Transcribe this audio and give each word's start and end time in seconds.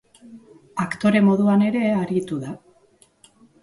Aktore 0.85 1.23
moduan 1.29 1.69
ere 1.69 1.85
aritu 2.01 2.43
da. 2.49 2.59